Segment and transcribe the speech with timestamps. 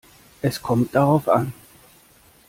[0.41, 1.53] Es kommt darauf an.